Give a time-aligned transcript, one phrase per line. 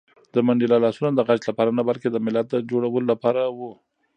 [0.33, 3.71] د منډېلا لاسونه د غچ لپاره نه، بلکې د ملت د جوړولو لپاره وو.